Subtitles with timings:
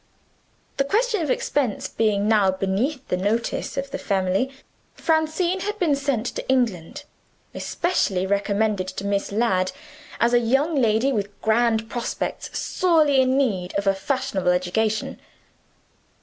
[0.77, 4.49] The question of expense being now beneath the notice of the family,
[4.95, 7.03] Francine had been sent to England,
[7.53, 9.71] especially recommended to Miss Ladd
[10.19, 15.19] as a young lady with grand prospects, sorely in need of a fashionable education.